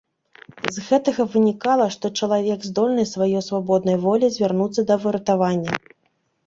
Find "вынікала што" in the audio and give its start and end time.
1.33-2.11